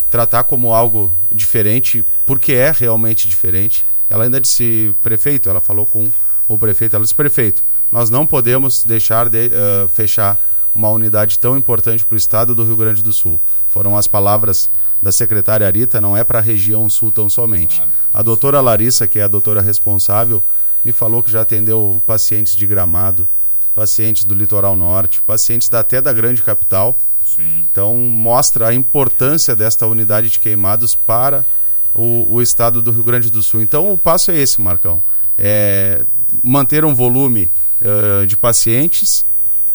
tratar 0.10 0.46
como 0.46 0.74
algo 0.74 1.14
diferente, 1.34 2.06
porque 2.26 2.54
é 2.54 2.72
realmente 2.72 3.28
diferente. 3.28 3.86
Ela 4.10 4.24
ainda 4.24 4.40
disse, 4.40 4.96
prefeito, 5.04 5.50
ela 5.50 5.60
falou 5.60 5.86
com 5.86 6.10
o 6.48 6.58
prefeito, 6.58 6.96
ela 6.96 7.04
disse, 7.04 7.16
prefeito, 7.16 7.62
nós 7.92 8.10
não 8.10 8.26
podemos 8.26 8.84
deixar 8.84 9.30
de 9.30 9.48
uh, 9.48 9.88
fechar 9.90 10.40
uma 10.74 10.90
unidade 10.90 11.40
tão 11.40 11.58
importante 11.58 12.06
para 12.06 12.16
o 12.16 12.18
estado 12.18 12.54
do 12.54 12.66
Rio 12.66 12.76
Grande 12.76 13.02
do 13.02 13.14
Sul. 13.14 13.40
Foram 13.70 13.98
as 13.98 14.08
palavras 14.08 14.70
da 15.02 15.12
secretária 15.12 15.66
Arita, 15.66 16.02
não 16.02 16.18
é 16.18 16.24
para 16.24 16.40
a 16.40 16.42
região 16.42 16.90
sul 16.90 17.12
tão 17.12 17.30
somente. 17.30 17.82
A 18.14 18.22
doutora 18.22 18.60
Larissa, 18.60 19.08
que 19.08 19.20
é 19.20 19.24
a 19.24 19.28
doutora 19.28 19.62
responsável, 19.62 20.44
me 20.84 20.92
falou 20.92 21.24
que 21.24 21.32
já 21.32 21.42
atendeu 21.42 22.02
pacientes 22.06 22.56
de 22.56 22.68
Gramado, 22.68 23.28
pacientes 23.74 24.24
do 24.24 24.34
litoral 24.34 24.76
norte, 24.76 25.22
pacientes 25.22 25.70
da, 25.70 25.80
até 25.80 26.02
da 26.02 26.12
grande 26.12 26.44
capital. 26.44 26.98
Sim. 27.26 27.66
Então 27.72 27.96
mostra 27.96 28.68
a 28.68 28.74
importância 28.74 29.56
desta 29.56 29.86
unidade 29.86 30.30
de 30.30 30.40
queimados 30.40 30.96
para 30.96 31.46
o, 31.94 32.28
o, 32.30 32.42
estado 32.42 32.82
do 32.82 32.92
Rio 32.92 33.04
Grande 33.04 33.32
do 33.32 33.42
Sul. 33.42 33.62
Então 33.62 33.92
o 33.92 33.98
passo 33.98 34.32
é 34.32 34.38
esse, 34.38 34.62
Marcão. 34.62 35.02
É 35.38 36.06
manter 36.44 36.86
um 36.86 36.94
volume 36.94 37.50
uh, 37.82 38.26
de 38.26 38.38
pacientes, 38.38 39.26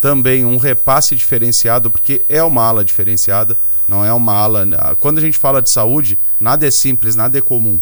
também 0.01 0.45
um 0.45 0.57
repasse 0.57 1.15
diferenciado, 1.15 1.91
porque 1.91 2.23
é 2.29 2.43
uma 2.43 2.63
ala 2.63 2.85
diferenciada, 2.85 3.57
não 3.87 4.05
é 4.05 4.13
uma 4.13 4.33
ala. 4.33 4.67
Quando 5.01 5.19
a 5.19 5.21
gente 5.21 5.39
fala 5.39 5.61
de 5.61 5.71
saúde, 5.71 6.19
nada 6.41 6.67
é 6.67 6.71
simples, 6.71 7.17
nada 7.17 7.37
é 7.37 7.41
comum. 7.41 7.81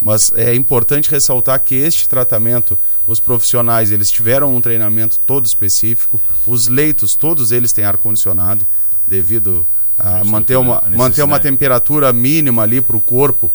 Mas 0.00 0.30
é 0.34 0.54
importante 0.54 1.10
ressaltar 1.10 1.60
que 1.60 1.74
este 1.74 2.08
tratamento, 2.08 2.78
os 3.06 3.18
profissionais, 3.18 3.90
eles 3.90 4.10
tiveram 4.10 4.54
um 4.54 4.60
treinamento 4.60 5.18
todo 5.26 5.46
específico, 5.46 6.20
os 6.46 6.68
leitos, 6.68 7.14
todos 7.14 7.50
eles 7.50 7.72
têm 7.72 7.84
ar-condicionado, 7.84 8.66
devido 9.06 9.66
a 9.98 10.24
manter 10.24 10.56
uma, 10.56 10.82
manter 10.94 11.22
uma 11.22 11.40
temperatura 11.40 12.12
mínima 12.12 12.62
ali 12.62 12.80
para 12.80 12.96
o 12.96 13.00
corpo, 13.00 13.50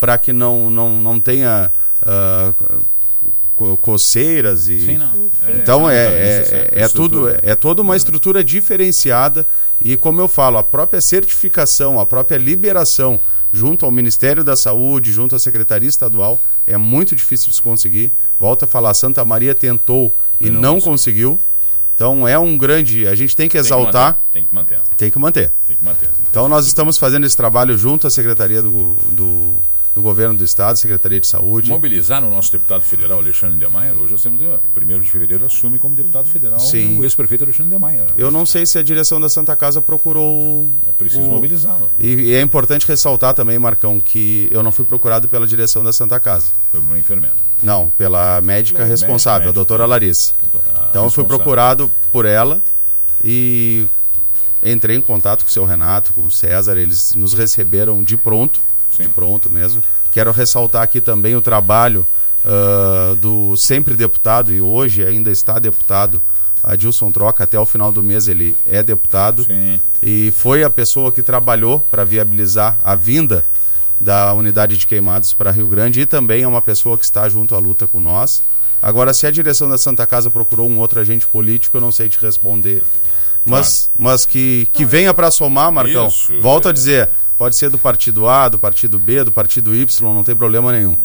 para 0.00 0.18
que 0.18 0.32
não, 0.32 0.68
não, 0.68 1.00
não 1.00 1.20
tenha 1.20 1.70
uh, 2.02 2.82
coceiras 3.80 4.68
e 4.68 4.80
Sim, 4.80 4.98
então 5.48 5.90
é, 5.90 5.96
é, 5.96 6.70
é, 6.72 6.82
é 6.82 6.88
tudo 6.88 7.28
é, 7.28 7.40
é 7.42 7.54
toda 7.54 7.82
uma 7.82 7.96
estrutura 7.96 8.42
diferenciada 8.44 9.46
e 9.82 9.96
como 9.96 10.20
eu 10.20 10.28
falo 10.28 10.58
a 10.58 10.62
própria 10.62 11.00
certificação 11.00 11.98
a 11.98 12.06
própria 12.06 12.36
liberação 12.36 13.20
junto 13.52 13.84
ao 13.84 13.90
Ministério 13.90 14.44
da 14.44 14.56
Saúde 14.56 15.12
junto 15.12 15.34
à 15.34 15.38
Secretaria 15.38 15.88
Estadual 15.88 16.40
é 16.66 16.76
muito 16.76 17.16
difícil 17.16 17.48
de 17.48 17.56
se 17.56 17.62
conseguir. 17.62 18.12
Volta 18.38 18.66
a 18.66 18.68
falar 18.68 18.92
Santa 18.94 19.24
Maria 19.24 19.54
tentou 19.54 20.14
e 20.38 20.50
não, 20.50 20.60
não 20.60 20.80
conseguiu. 20.80 21.38
então 21.94 22.28
é 22.28 22.38
um 22.38 22.58
grande 22.58 23.08
a 23.08 23.14
gente 23.14 23.34
tem 23.34 23.48
que 23.48 23.56
exaltar. 23.56 24.20
tem 24.30 24.44
que 24.44 24.54
manter. 24.54 24.78
Tem 24.96 25.10
que 25.10 25.18
manter, 25.18 25.52
tem 25.66 25.76
que 25.76 25.84
manter. 25.84 26.10
então 26.30 26.48
nós 26.48 26.66
estamos 26.66 26.98
fazendo 26.98 27.24
esse 27.26 27.36
trabalho 27.36 27.76
junto 27.76 28.06
à 28.06 28.10
Secretaria 28.10 28.60
do, 28.60 28.94
do 29.10 29.56
do 29.98 30.02
governo 30.02 30.38
do 30.38 30.44
Estado, 30.44 30.78
Secretaria 30.78 31.20
de 31.20 31.26
Saúde. 31.26 31.68
Mobilizar 31.70 32.22
o 32.22 32.30
nosso 32.30 32.52
deputado 32.52 32.82
federal, 32.82 33.18
Alexandre 33.18 33.58
Demaia, 33.58 33.92
hoje 33.94 34.12
nós 34.12 34.22
temos, 34.22 34.40
primeiro 34.72 35.02
de 35.02 35.10
fevereiro, 35.10 35.44
assume 35.44 35.76
como 35.76 35.96
deputado 35.96 36.28
federal 36.28 36.60
Sim. 36.60 36.98
o 36.98 37.04
ex-prefeito 37.04 37.42
Alexandre 37.42 37.72
Demaia. 37.72 38.06
Eu 38.16 38.30
não 38.30 38.46
sei 38.46 38.64
se 38.64 38.78
a 38.78 38.82
direção 38.82 39.20
da 39.20 39.28
Santa 39.28 39.56
Casa 39.56 39.82
procurou. 39.82 40.70
É 40.86 40.92
preciso 40.92 41.22
o... 41.22 41.30
mobilizá-lo. 41.30 41.90
E, 41.98 42.06
e, 42.06 42.34
é 42.34 42.40
importante 42.40 42.86
ressaltar 42.86 43.34
também, 43.34 43.58
Marcão, 43.58 43.98
que 43.98 44.48
eu 44.52 44.62
não 44.62 44.70
fui 44.70 44.84
procurado 44.84 45.26
pela 45.26 45.48
direção 45.48 45.82
da 45.82 45.92
Santa 45.92 46.20
Casa. 46.20 46.52
Foi 46.70 46.78
uma 46.78 46.96
enfermeira? 46.96 47.34
Não, 47.60 47.90
pela 47.98 48.40
médica 48.40 48.84
responsável, 48.84 49.48
médica. 49.48 49.50
a 49.50 49.52
doutora 49.52 49.84
Larissa. 49.84 50.32
Doutora, 50.40 50.86
então 50.90 51.04
eu 51.04 51.10
fui 51.10 51.24
procurado 51.24 51.90
por 52.12 52.24
ela 52.24 52.62
e 53.24 53.84
entrei 54.62 54.96
em 54.96 55.00
contato 55.00 55.42
com 55.42 55.50
o 55.50 55.52
seu 55.52 55.64
Renato, 55.64 56.12
com 56.12 56.20
o 56.20 56.30
César, 56.30 56.76
eles 56.76 57.16
nos 57.16 57.34
receberam 57.34 58.00
de 58.00 58.16
pronto 58.16 58.67
Sim. 58.98 59.04
de 59.04 59.08
pronto 59.08 59.48
mesmo. 59.48 59.82
Quero 60.12 60.30
ressaltar 60.32 60.82
aqui 60.82 61.00
também 61.00 61.34
o 61.34 61.40
trabalho 61.40 62.06
uh, 62.44 63.16
do 63.16 63.56
sempre 63.56 63.94
deputado 63.94 64.52
e 64.52 64.60
hoje 64.60 65.04
ainda 65.04 65.30
está 65.30 65.58
deputado, 65.58 66.20
Adilson 66.62 67.10
Troca, 67.10 67.44
até 67.44 67.58
o 67.58 67.64
final 67.64 67.92
do 67.92 68.02
mês 68.02 68.28
ele 68.28 68.54
é 68.66 68.82
deputado. 68.82 69.44
Sim. 69.44 69.80
E 70.02 70.32
foi 70.32 70.64
a 70.64 70.70
pessoa 70.70 71.12
que 71.12 71.22
trabalhou 71.22 71.80
para 71.90 72.04
viabilizar 72.04 72.78
a 72.82 72.94
vinda 72.94 73.44
da 74.00 74.32
unidade 74.32 74.76
de 74.76 74.86
queimados 74.86 75.32
para 75.32 75.50
Rio 75.50 75.66
Grande 75.66 76.00
e 76.00 76.06
também 76.06 76.42
é 76.42 76.48
uma 76.48 76.62
pessoa 76.62 76.96
que 76.96 77.04
está 77.04 77.28
junto 77.28 77.54
à 77.54 77.58
luta 77.58 77.86
com 77.86 78.00
nós. 78.00 78.42
Agora, 78.80 79.12
se 79.12 79.26
a 79.26 79.30
direção 79.30 79.68
da 79.68 79.76
Santa 79.76 80.06
Casa 80.06 80.30
procurou 80.30 80.68
um 80.68 80.78
outro 80.78 81.00
agente 81.00 81.26
político, 81.26 81.76
eu 81.76 81.80
não 81.80 81.90
sei 81.90 82.08
te 82.08 82.18
responder. 82.20 82.84
Mas, 83.44 83.90
claro. 83.92 83.92
mas 83.98 84.24
que, 84.24 84.68
que 84.72 84.84
venha 84.84 85.12
para 85.12 85.30
somar, 85.30 85.72
Marcão. 85.72 86.08
Isso, 86.08 86.40
Volto 86.40 86.68
é. 86.68 86.70
a 86.70 86.72
dizer, 86.72 87.10
pode 87.38 87.56
ser 87.56 87.70
do 87.70 87.78
partido 87.78 88.28
A, 88.28 88.48
do 88.48 88.58
partido 88.58 88.98
B, 88.98 89.22
do 89.22 89.30
partido 89.30 89.74
Y, 89.74 90.12
não 90.12 90.24
tem 90.24 90.34
problema 90.34 90.72
nenhum. 90.72 90.98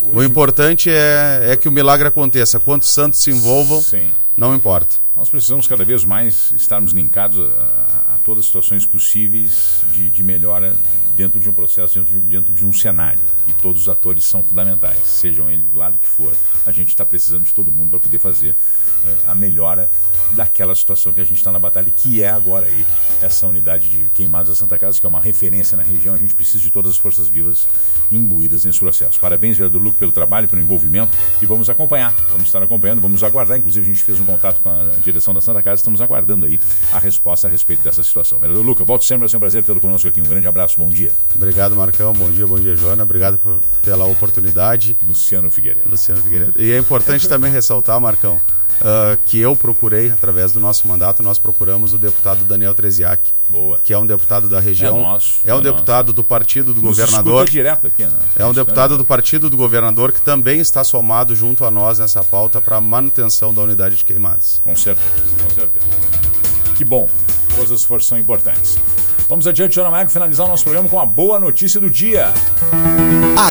O 0.00 0.22
importante 0.22 0.88
é, 0.88 1.48
é 1.50 1.56
que 1.56 1.68
o 1.68 1.72
milagre 1.72 2.06
aconteça. 2.06 2.60
Quantos 2.60 2.90
santos 2.90 3.20
se 3.20 3.30
envolvam, 3.30 3.80
Sim. 3.80 4.10
não 4.36 4.54
importa. 4.54 4.96
Nós 5.16 5.28
precisamos 5.28 5.66
cada 5.66 5.84
vez 5.84 6.04
mais 6.04 6.52
estarmos 6.56 6.92
linkados 6.92 7.38
a, 7.38 8.14
a 8.14 8.18
todas 8.24 8.40
as 8.40 8.46
situações 8.46 8.84
possíveis 8.84 9.82
de, 9.92 10.10
de, 10.10 10.22
melhora 10.22 10.74
dentro 11.14 11.40
de 11.40 11.48
um 11.48 11.52
processo, 11.52 11.98
dentro 11.98 12.12
de, 12.12 12.20
dentro 12.20 12.52
de, 12.52 12.64
um 12.64 12.72
cenário. 12.72 13.20
E 13.48 13.52
todos 13.54 13.82
os 13.82 13.88
atores 13.88 14.24
são 14.24 14.42
fundamentais, 14.42 14.98
sejam 14.98 15.48
eles 15.48 15.64
do 15.66 15.78
lado 15.78 15.98
que 15.98 16.08
for. 16.08 16.34
A 16.66 16.72
gente 16.72 16.88
está 16.88 17.04
precisando 17.04 17.44
de 17.44 17.54
todo 17.54 17.70
mundo 17.70 17.90
para 17.90 18.00
poder 18.00 18.18
fazer 18.18 18.50
uh, 18.50 19.30
a 19.30 19.34
melhora 19.34 19.88
daquela 20.32 20.74
situação 20.74 21.12
que 21.12 21.20
a 21.20 21.24
gente 21.24 21.38
está 21.38 21.52
na 21.52 21.58
batalha, 21.58 21.90
que 21.90 22.22
é 22.22 22.30
agora 22.30 22.66
aí 22.66 22.86
essa 23.22 23.46
unidade 23.46 23.88
de 23.88 24.08
queimados 24.14 24.50
da 24.50 24.54
Santa 24.54 24.78
Casa, 24.78 24.98
que 24.98 25.06
é 25.06 25.08
uma 25.08 25.20
referência 25.20 25.76
na 25.76 25.82
região. 25.82 26.14
A 26.14 26.18
gente 26.18 26.34
precisa 26.34 26.62
de 26.62 26.70
todas 26.70 26.92
as 26.92 26.96
forças 26.96 27.28
vivas 27.28 27.66
imbuídas 28.10 28.64
nesse 28.64 28.78
processo. 28.80 29.18
Parabéns, 29.20 29.56
vereador 29.56 29.80
Luco, 29.80 29.98
pelo 29.98 30.12
trabalho, 30.12 30.48
pelo 30.48 30.60
envolvimento 30.62 31.16
e 31.40 31.46
vamos 31.46 31.70
acompanhar. 31.70 32.12
Vamos 32.28 32.46
estar 32.46 32.62
acompanhando, 32.62 33.00
vamos 33.00 33.22
aguardar. 33.22 33.58
Inclusive, 33.58 33.86
a 33.86 33.94
gente 33.94 34.04
fez 34.04 34.20
um 34.20 34.24
contato 34.24 34.60
com 34.60 34.70
a 34.70 34.84
direção 35.04 35.32
da 35.32 35.40
Santa 35.40 35.62
Casa, 35.62 35.80
estamos 35.80 36.00
aguardando 36.00 36.46
aí 36.46 36.58
a 36.92 36.98
resposta 36.98 37.46
a 37.46 37.50
respeito 37.50 37.82
dessa 37.82 38.02
situação. 38.02 38.38
Vereador 38.38 38.64
Luca, 38.64 38.84
volte 38.84 39.04
sempre, 39.04 39.28
ser 39.28 39.36
um 39.36 39.40
prazer 39.40 39.62
tê-lo 39.62 39.80
conosco 39.80 40.08
aqui. 40.08 40.20
Um 40.20 40.24
grande 40.24 40.46
abraço, 40.46 40.78
bom 40.78 40.88
dia. 40.88 41.03
Obrigado, 41.34 41.74
Marcão, 41.74 42.12
bom 42.12 42.30
dia, 42.30 42.46
bom 42.46 42.58
dia, 42.58 42.76
Joana. 42.76 43.02
Obrigado 43.02 43.38
por, 43.38 43.60
pela 43.82 44.04
oportunidade. 44.06 44.96
Luciano 45.06 45.50
Figueiredo. 45.50 45.88
Luciano 45.88 46.22
Figueiredo. 46.22 46.60
E 46.60 46.72
é 46.72 46.78
importante 46.78 47.28
também 47.28 47.50
ressaltar, 47.50 48.00
Marcão, 48.00 48.40
uh, 48.80 49.18
que 49.26 49.38
eu 49.38 49.54
procurei, 49.54 50.10
através 50.10 50.52
do 50.52 50.60
nosso 50.60 50.86
mandato, 50.88 51.22
nós 51.22 51.38
procuramos 51.38 51.92
o 51.92 51.98
deputado 51.98 52.44
Daniel 52.44 52.74
Treziak, 52.74 53.32
Boa. 53.48 53.78
que 53.82 53.92
é 53.92 53.98
um 53.98 54.06
deputado 54.06 54.48
da 54.48 54.60
região. 54.60 54.98
É, 54.98 55.02
nosso, 55.02 55.40
é 55.44 55.54
um 55.54 55.58
é 55.58 55.62
deputado 55.62 56.06
nosso. 56.06 56.14
do 56.14 56.24
partido 56.24 56.74
do 56.74 56.80
Nos 56.80 56.96
governador. 56.96 57.48
direto 57.48 57.86
aqui, 57.86 58.04
né? 58.04 58.18
É 58.36 58.44
um 58.44 58.52
deputado 58.52 58.96
do 58.96 59.04
partido 59.04 59.50
do 59.50 59.56
governador 59.56 60.12
que 60.12 60.20
também 60.20 60.60
está 60.60 60.82
somado 60.84 61.34
junto 61.34 61.64
a 61.64 61.70
nós 61.70 61.98
nessa 61.98 62.22
pauta 62.22 62.60
para 62.60 62.76
a 62.76 62.80
manutenção 62.80 63.52
da 63.52 63.62
unidade 63.62 63.96
de 63.96 64.04
queimados. 64.04 64.60
Com 64.64 64.74
certeza, 64.74 65.08
com 65.42 65.50
certeza. 65.50 65.86
Que 66.76 66.84
bom. 66.84 67.08
Todas 67.54 67.70
as 67.70 67.84
forças 67.84 68.08
são 68.08 68.18
importantes. 68.18 68.76
Vamos 69.28 69.46
adiante, 69.46 69.80
Ana 69.80 69.90
Mago, 69.90 70.10
finalizar 70.10 70.46
o 70.46 70.48
nosso 70.48 70.64
programa 70.64 70.88
com 70.88 71.00
a 71.00 71.06
boa 71.06 71.40
notícia 71.40 71.80
do 71.80 71.88
dia. 71.88 72.32